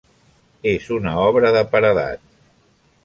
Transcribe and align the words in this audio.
És 0.71 0.87
una 0.95 1.13
obra 1.25 1.53
de 1.57 1.63
paredat. 1.75 2.25